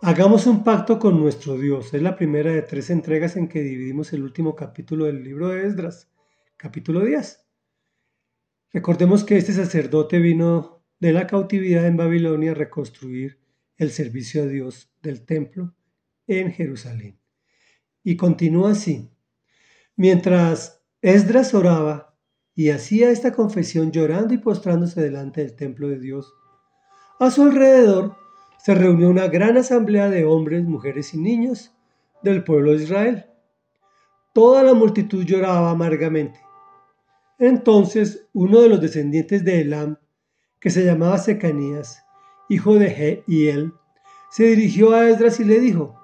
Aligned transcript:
Hagamos 0.00 0.46
un 0.46 0.62
pacto 0.62 1.00
con 1.00 1.18
nuestro 1.18 1.58
Dios. 1.58 1.92
Es 1.92 2.02
la 2.02 2.14
primera 2.14 2.52
de 2.52 2.62
tres 2.62 2.88
entregas 2.88 3.36
en 3.36 3.48
que 3.48 3.62
dividimos 3.62 4.12
el 4.12 4.22
último 4.22 4.54
capítulo 4.54 5.06
del 5.06 5.24
libro 5.24 5.48
de 5.48 5.66
Esdras, 5.66 6.08
capítulo 6.56 7.00
10. 7.00 7.44
Recordemos 8.72 9.24
que 9.24 9.36
este 9.36 9.52
sacerdote 9.52 10.20
vino 10.20 10.84
de 11.00 11.12
la 11.12 11.26
cautividad 11.26 11.84
en 11.84 11.96
Babilonia 11.96 12.52
a 12.52 12.54
reconstruir 12.54 13.40
el 13.76 13.90
servicio 13.90 14.44
a 14.44 14.46
Dios 14.46 14.88
del 15.02 15.26
templo 15.26 15.74
en 16.28 16.52
Jerusalén. 16.52 17.18
Y 18.04 18.16
continúa 18.16 18.70
así. 18.70 19.10
Mientras 19.96 20.80
Esdras 21.02 21.54
oraba 21.54 22.16
y 22.54 22.70
hacía 22.70 23.10
esta 23.10 23.32
confesión 23.32 23.90
llorando 23.90 24.32
y 24.32 24.38
postrándose 24.38 25.00
delante 25.00 25.40
del 25.40 25.56
templo 25.56 25.88
de 25.88 25.98
Dios, 25.98 26.32
a 27.18 27.32
su 27.32 27.42
alrededor 27.42 28.27
se 28.58 28.74
reunió 28.74 29.08
una 29.08 29.28
gran 29.28 29.56
asamblea 29.56 30.10
de 30.10 30.24
hombres, 30.24 30.64
mujeres 30.64 31.14
y 31.14 31.18
niños 31.18 31.72
del 32.22 32.44
pueblo 32.44 32.72
de 32.72 32.82
Israel. 32.82 33.26
Toda 34.34 34.62
la 34.62 34.74
multitud 34.74 35.24
lloraba 35.24 35.70
amargamente. 35.70 36.40
Entonces 37.38 38.26
uno 38.32 38.60
de 38.60 38.68
los 38.68 38.80
descendientes 38.80 39.44
de 39.44 39.60
Elam, 39.60 39.98
que 40.60 40.70
se 40.70 40.84
llamaba 40.84 41.18
Secanías, 41.18 42.02
hijo 42.48 42.74
de 42.74 42.90
Jehiel, 42.90 43.72
se 44.30 44.44
dirigió 44.44 44.92
a 44.92 45.08
Esdras 45.08 45.38
y 45.38 45.44
le 45.44 45.60
dijo, 45.60 45.94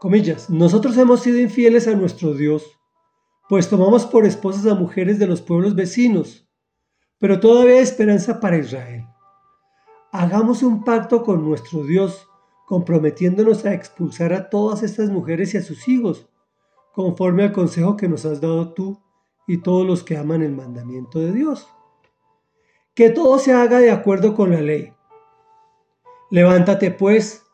comillas, 0.00 0.50
nosotros 0.50 0.98
hemos 0.98 1.20
sido 1.20 1.38
infieles 1.38 1.86
a 1.86 1.94
nuestro 1.94 2.34
Dios, 2.34 2.64
pues 3.48 3.68
tomamos 3.68 4.06
por 4.06 4.26
esposas 4.26 4.66
a 4.66 4.74
mujeres 4.74 5.20
de 5.20 5.28
los 5.28 5.40
pueblos 5.40 5.76
vecinos, 5.76 6.48
pero 7.18 7.38
todavía 7.38 7.76
hay 7.76 7.82
esperanza 7.82 8.40
para 8.40 8.58
Israel 8.58 9.06
hagamos 10.18 10.62
un 10.62 10.82
pacto 10.82 11.22
con 11.22 11.44
nuestro 11.46 11.84
Dios, 11.84 12.28
comprometiéndonos 12.66 13.64
a 13.66 13.74
expulsar 13.74 14.32
a 14.32 14.48
todas 14.48 14.82
estas 14.82 15.10
mujeres 15.10 15.54
y 15.54 15.58
a 15.58 15.62
sus 15.62 15.86
hijos, 15.88 16.26
conforme 16.92 17.44
al 17.44 17.52
consejo 17.52 17.96
que 17.96 18.08
nos 18.08 18.24
has 18.24 18.40
dado 18.40 18.72
tú 18.72 18.98
y 19.46 19.58
todos 19.58 19.86
los 19.86 20.02
que 20.02 20.16
aman 20.16 20.42
el 20.42 20.52
mandamiento 20.52 21.18
de 21.18 21.32
Dios. 21.32 21.68
Que 22.94 23.10
todo 23.10 23.38
se 23.38 23.52
haga 23.52 23.78
de 23.78 23.90
acuerdo 23.90 24.34
con 24.34 24.50
la 24.50 24.60
ley. 24.60 24.92
Levántate 26.30 26.90
pues, 26.90 27.44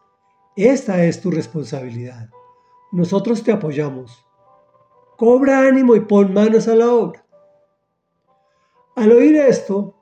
esta 0.55 1.05
es 1.05 1.21
tu 1.21 1.31
responsabilidad. 1.31 2.31
Nosotros 2.93 3.43
te 3.43 3.51
apoyamos. 3.51 4.25
Cobra 5.17 5.67
ánimo 5.67 5.97
y 5.97 6.01
pon 6.01 6.33
manos 6.33 6.69
a 6.69 6.77
la 6.77 6.93
obra. 6.93 7.27
Al 8.95 9.11
oír 9.11 9.37
esto, 9.37 9.97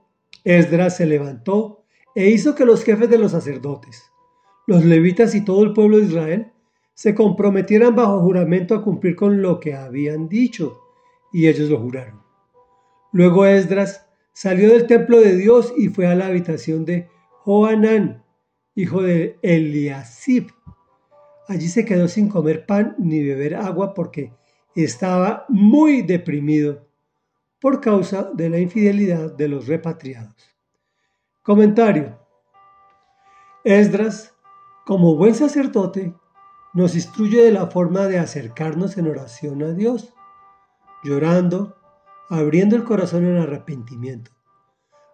Esdras 0.45 0.97
se 0.97 1.07
levantó 1.07 1.80
e 2.15 2.29
hizo 2.31 2.55
que 2.55 2.65
los 2.65 2.85
jefes 2.85 3.09
de 3.09 3.19
los 3.19 3.33
sacerdotes, 3.33 4.11
los 4.67 4.85
levitas 4.85 5.35
y 5.35 5.45
todo 5.45 5.63
el 5.63 5.73
pueblo 5.73 5.99
de 5.99 6.07
Israel 6.07 6.53
se 6.95 7.15
comprometieran 7.15 7.97
bajo 7.97 8.21
juramento 8.21 8.75
a 8.75 8.83
cumplir 8.83 9.17
con 9.17 9.41
lo 9.41 9.59
que 9.59 9.75
habían 9.75 10.29
dicho, 10.29 10.81
y 11.33 11.49
ellos 11.49 11.71
lo 11.71 11.79
juraron. 11.79 12.21
Luego 13.13 13.47
Esdras 13.47 14.07
salió 14.33 14.69
del 14.69 14.87
templo 14.87 15.21
de 15.21 15.37
Dios 15.37 15.73
y 15.77 15.89
fue 15.89 16.07
a 16.07 16.15
la 16.15 16.27
habitación 16.27 16.85
de 16.85 17.09
Joanán, 17.43 18.25
hijo 18.75 19.03
de 19.03 19.39
Eliasib. 19.43 20.49
Allí 21.49 21.69
se 21.69 21.85
quedó 21.85 22.07
sin 22.07 22.29
comer 22.29 22.67
pan 22.67 22.95
ni 22.99 23.25
beber 23.25 23.57
agua 23.57 23.95
porque 23.95 24.33
estaba 24.75 25.47
muy 25.49 26.03
deprimido 26.03 26.87
por 27.61 27.81
causa 27.81 28.31
de 28.33 28.51
la 28.51 28.59
infidelidad 28.59 29.33
de 29.33 29.49
los 29.49 29.67
repatriados. 29.67 30.50
Comentario. 31.43 32.19
Esdras, 33.65 34.37
como 34.85 35.17
buen 35.17 35.35
sacerdote, 35.35 36.15
nos 36.75 36.95
instruye 36.95 37.43
de 37.43 37.51
la 37.51 37.69
forma 37.69 38.09
de 38.09 38.19
acercarnos 38.19 38.99
en 38.99 39.09
oración 39.09 39.63
a 39.63 39.73
Dios, 39.73 40.13
llorando, 41.03 41.79
abriendo 42.29 42.77
el 42.77 42.85
corazón 42.85 43.25
en 43.25 43.39
arrepentimiento, 43.39 44.33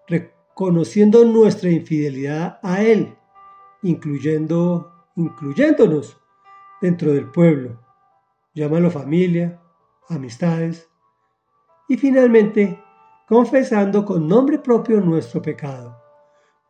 reconociendo 0.08 1.24
nuestra 1.24 1.70
infidelidad 1.70 2.58
a 2.60 2.82
Él, 2.82 3.16
incluyéndonos 3.82 6.16
dentro 6.82 7.12
del 7.12 7.30
pueblo. 7.30 7.80
Llámalo 8.52 8.90
familia, 8.90 9.62
amistades 10.08 10.90
y 11.88 11.96
finalmente 11.96 12.82
confesando 13.28 14.04
con 14.04 14.26
nombre 14.26 14.58
propio 14.58 15.00
nuestro 15.00 15.40
pecado 15.40 16.04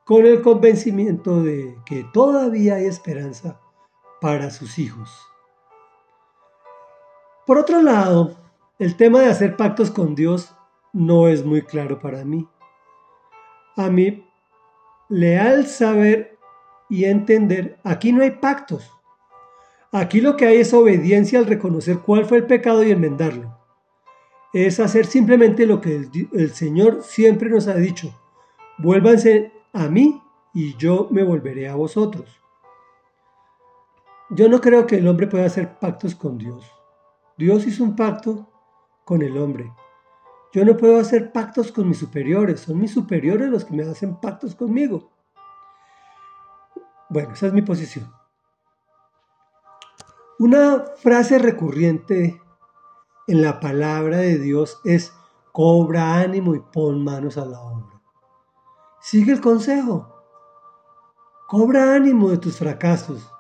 con 0.07 0.25
el 0.25 0.41
convencimiento 0.41 1.43
de 1.43 1.77
que 1.85 2.05
todavía 2.13 2.77
hay 2.77 2.87
esperanza 2.87 3.61
para 4.21 4.53
sus 4.53 4.79
hijos. 4.79 5.11
Por 7.45 7.59
otro 7.59 7.83
lado, 7.83 8.37
el 8.79 8.97
tema 8.97 9.19
de 9.19 9.27
hacer 9.27 9.57
pactos 9.57 9.91
con 9.91 10.15
Dios 10.15 10.55
no 10.93 11.27
es 11.27 11.45
muy 11.45 11.63
claro 11.63 11.99
para 11.99 12.25
mí. 12.25 12.47
A 13.75 13.91
mí, 13.91 14.25
leal 15.09 15.67
saber 15.67 16.39
y 16.89 17.07
entender, 17.07 17.81
aquí 17.83 18.13
no 18.13 18.23
hay 18.23 18.31
pactos. 18.31 18.89
Aquí 19.91 20.21
lo 20.21 20.37
que 20.37 20.47
hay 20.47 20.59
es 20.59 20.73
obediencia 20.73 21.41
al 21.41 21.47
reconocer 21.47 21.99
cuál 21.99 22.27
fue 22.27 22.39
el 22.39 22.47
pecado 22.47 22.85
y 22.85 22.93
enmendarlo. 22.93 23.59
Es 24.53 24.79
hacer 24.79 25.05
simplemente 25.07 25.67
lo 25.67 25.81
que 25.81 25.97
el, 25.97 26.29
el 26.33 26.55
Señor 26.55 27.03
siempre 27.03 27.51
nos 27.51 27.67
ha 27.67 27.75
dicho. 27.75 28.17
Vuélvanse 28.79 29.56
a 29.77 29.89
mí 29.89 30.23
y 30.55 30.75
yo 30.77 31.09
me 31.11 31.23
volveré 31.23 31.69
a 31.69 31.75
vosotros. 31.75 32.41
Yo 34.31 34.49
no 34.49 34.61
creo 34.61 34.87
que 34.87 34.97
el 34.97 35.07
hombre 35.07 35.27
pueda 35.27 35.45
hacer 35.45 35.79
pactos 35.79 36.15
con 36.15 36.39
Dios. 36.39 36.65
Dios 37.37 37.67
hizo 37.67 37.85
un 37.85 37.95
pacto 37.95 38.49
con 39.05 39.23
el 39.23 39.37
hombre. 39.39 39.73
Yo 40.53 40.65
no 40.65 40.77
puedo 40.77 40.99
hacer 40.99 41.31
pactos 41.33 41.71
con 41.71 41.89
mis 41.89 41.99
superiores. 41.99 42.61
Son 42.61 42.81
mis 42.81 42.93
superiores 42.93 43.51
los 43.51 43.65
que 43.65 43.75
me 43.75 43.85
hacen 43.85 44.17
pactos 44.17 44.55
conmigo. 44.55 45.11
Bueno, 47.09 47.35
esa 47.35 47.49
es 47.49 47.53
mi 47.53 47.63
posición. 47.63 48.11
Una 50.39 50.85
frase 50.97 51.39
recurrente 51.39 52.41
en 53.27 53.43
la 53.43 53.61
palabra 53.61 54.19
de 54.19 54.39
Dios 54.39 54.81
es 54.85 55.13
cobra 55.53 56.17
ánimo 56.17 56.55
y 56.55 56.61
pon 56.61 57.05
manos 57.05 57.39
a 57.39 57.45
la 57.47 57.61
obra. 57.61 57.96
Sigue 59.09 59.31
el 59.31 59.41
consejo. 59.41 60.13
Cobra 61.47 61.95
ánimo 61.95 62.29
de 62.29 62.39
tus 62.39 62.59
fracasos 62.59 63.31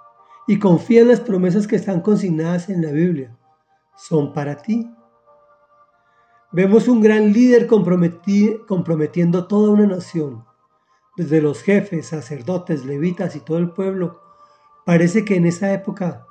y 0.46 0.60
confía 0.60 1.00
en 1.00 1.08
las 1.08 1.18
promesas 1.18 1.66
que 1.66 1.74
están 1.74 2.02
consignadas 2.02 2.68
en 2.68 2.82
la 2.82 2.92
Biblia. 2.92 3.36
Son 3.96 4.32
para 4.32 4.58
ti. 4.58 4.88
Vemos 6.52 6.86
un 6.86 7.00
gran 7.00 7.32
líder 7.32 7.66
comprometiendo 7.66 9.48
toda 9.48 9.70
una 9.72 9.88
nación, 9.88 10.44
desde 11.16 11.42
los 11.42 11.60
jefes, 11.62 12.06
sacerdotes, 12.06 12.84
levitas 12.84 13.34
y 13.34 13.40
todo 13.40 13.58
el 13.58 13.72
pueblo. 13.72 14.20
Parece 14.84 15.24
que 15.24 15.34
en 15.34 15.46
esa 15.46 15.72
época 15.72 16.28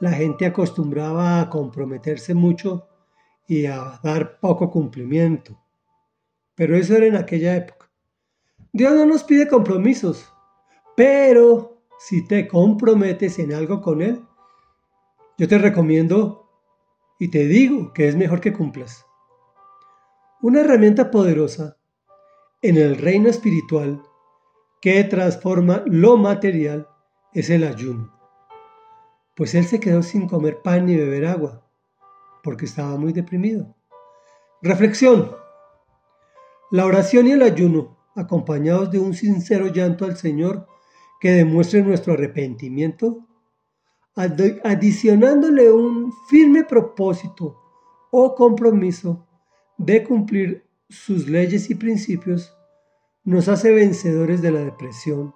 la 0.00 0.12
gente 0.12 0.46
acostumbraba 0.46 1.42
a 1.42 1.50
comprometerse 1.50 2.32
mucho 2.32 2.88
y 3.46 3.66
a 3.66 4.00
dar 4.02 4.40
poco 4.40 4.70
cumplimiento. 4.70 5.60
Pero 6.54 6.74
eso 6.74 6.96
era 6.96 7.04
en 7.04 7.16
aquella 7.16 7.54
época. 7.54 7.87
Dios 8.72 8.94
no 8.94 9.06
nos 9.06 9.24
pide 9.24 9.48
compromisos, 9.48 10.32
pero 10.96 11.82
si 11.98 12.26
te 12.26 12.46
comprometes 12.46 13.38
en 13.38 13.52
algo 13.52 13.80
con 13.80 14.02
Él, 14.02 14.24
yo 15.38 15.48
te 15.48 15.58
recomiendo 15.58 16.48
y 17.18 17.30
te 17.30 17.46
digo 17.46 17.92
que 17.92 18.08
es 18.08 18.16
mejor 18.16 18.40
que 18.40 18.52
cumplas. 18.52 19.06
Una 20.40 20.60
herramienta 20.60 21.10
poderosa 21.10 21.76
en 22.62 22.76
el 22.76 22.96
reino 22.96 23.28
espiritual 23.28 24.02
que 24.80 25.02
transforma 25.04 25.82
lo 25.86 26.16
material 26.16 26.88
es 27.32 27.50
el 27.50 27.64
ayuno. 27.64 28.12
Pues 29.34 29.54
él 29.54 29.64
se 29.64 29.80
quedó 29.80 30.02
sin 30.02 30.28
comer 30.28 30.62
pan 30.62 30.86
ni 30.86 30.96
beber 30.96 31.26
agua 31.26 31.64
porque 32.42 32.64
estaba 32.64 32.96
muy 32.96 33.12
deprimido. 33.12 33.76
Reflexión. 34.62 35.36
La 36.70 36.86
oración 36.86 37.26
y 37.26 37.32
el 37.32 37.42
ayuno 37.42 37.97
acompañados 38.18 38.90
de 38.90 38.98
un 38.98 39.14
sincero 39.14 39.68
llanto 39.68 40.04
al 40.04 40.16
Señor 40.16 40.66
que 41.20 41.30
demuestre 41.30 41.82
nuestro 41.82 42.14
arrepentimiento, 42.14 43.26
adicionándole 44.14 45.70
un 45.70 46.12
firme 46.28 46.64
propósito 46.64 47.56
o 48.10 48.34
compromiso 48.34 49.26
de 49.76 50.02
cumplir 50.02 50.66
sus 50.88 51.28
leyes 51.28 51.70
y 51.70 51.76
principios, 51.76 52.56
nos 53.22 53.48
hace 53.48 53.72
vencedores 53.72 54.42
de 54.42 54.50
la 54.50 54.60
depresión, 54.60 55.34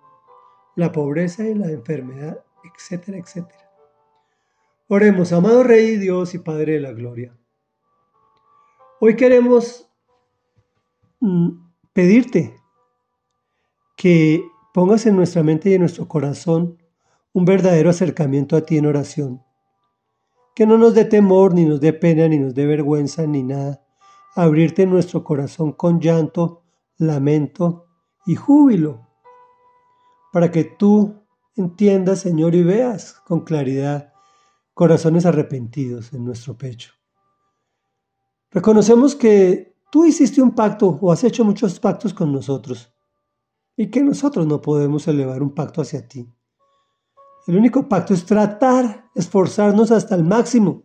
la 0.74 0.90
pobreza 0.90 1.46
y 1.46 1.54
la 1.54 1.70
enfermedad, 1.70 2.44
etcétera, 2.64 3.18
etcétera. 3.18 3.70
Oremos, 4.88 5.32
amado 5.32 5.62
Rey 5.62 5.96
Dios 5.96 6.34
y 6.34 6.38
Padre 6.38 6.74
de 6.74 6.80
la 6.80 6.92
Gloria. 6.92 7.36
Hoy 9.00 9.14
queremos 9.16 9.88
mm, 11.20 11.50
pedirte 11.92 12.61
que 14.02 14.50
pongas 14.74 15.06
en 15.06 15.14
nuestra 15.14 15.44
mente 15.44 15.70
y 15.70 15.74
en 15.74 15.82
nuestro 15.82 16.08
corazón 16.08 16.76
un 17.32 17.44
verdadero 17.44 17.88
acercamiento 17.88 18.56
a 18.56 18.62
ti 18.62 18.76
en 18.76 18.86
oración. 18.86 19.44
Que 20.56 20.66
no 20.66 20.76
nos 20.76 20.94
dé 20.94 21.04
temor, 21.04 21.54
ni 21.54 21.64
nos 21.64 21.80
dé 21.80 21.92
pena, 21.92 22.26
ni 22.26 22.40
nos 22.40 22.52
dé 22.52 22.66
vergüenza, 22.66 23.28
ni 23.28 23.44
nada. 23.44 23.86
Abrirte 24.34 24.86
nuestro 24.86 25.22
corazón 25.22 25.70
con 25.70 26.00
llanto, 26.00 26.64
lamento 26.96 27.86
y 28.26 28.34
júbilo, 28.34 29.06
para 30.32 30.50
que 30.50 30.64
tú 30.64 31.22
entiendas, 31.54 32.18
Señor, 32.18 32.56
y 32.56 32.64
veas 32.64 33.20
con 33.24 33.42
claridad 33.42 34.12
corazones 34.74 35.26
arrepentidos 35.26 36.12
en 36.12 36.24
nuestro 36.24 36.58
pecho. 36.58 36.90
Reconocemos 38.50 39.14
que 39.14 39.76
tú 39.92 40.04
hiciste 40.04 40.42
un 40.42 40.56
pacto 40.56 40.98
o 41.00 41.12
has 41.12 41.22
hecho 41.22 41.44
muchos 41.44 41.78
pactos 41.78 42.12
con 42.12 42.32
nosotros 42.32 42.91
y 43.76 43.90
que 43.90 44.02
nosotros 44.02 44.46
no 44.46 44.60
podemos 44.60 45.06
elevar 45.08 45.42
un 45.42 45.54
pacto 45.54 45.82
hacia 45.82 46.06
ti. 46.06 46.28
El 47.46 47.56
único 47.56 47.88
pacto 47.88 48.14
es 48.14 48.24
tratar, 48.24 49.10
esforzarnos 49.14 49.90
hasta 49.90 50.14
el 50.14 50.24
máximo 50.24 50.84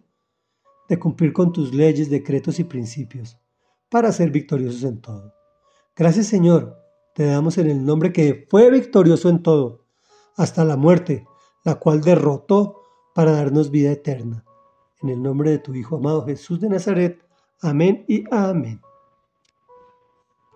de 0.89 0.97
cumplir 0.97 1.33
con 1.33 1.51
tus 1.51 1.73
leyes, 1.73 2.09
decretos 2.09 2.59
y 2.59 2.63
principios 2.63 3.37
para 3.89 4.11
ser 4.11 4.31
victoriosos 4.31 4.83
en 4.83 5.01
todo. 5.01 5.33
Gracias 5.95 6.27
Señor, 6.27 6.77
te 7.13 7.25
damos 7.25 7.57
en 7.57 7.69
el 7.69 7.85
nombre 7.85 8.13
que 8.13 8.45
fue 8.49 8.69
victorioso 8.71 9.29
en 9.29 9.43
todo, 9.43 9.85
hasta 10.35 10.63
la 10.63 10.77
muerte, 10.77 11.27
la 11.63 11.75
cual 11.75 12.01
derrotó 12.01 12.81
para 13.13 13.31
darnos 13.31 13.71
vida 13.71 13.91
eterna. 13.91 14.45
En 15.01 15.09
el 15.09 15.21
nombre 15.21 15.51
de 15.51 15.59
tu 15.59 15.73
Hijo 15.75 15.97
amado 15.97 16.25
Jesús 16.25 16.59
de 16.59 16.69
Nazaret. 16.69 17.23
Amén 17.61 18.05
y 18.07 18.23
amén. 18.31 18.81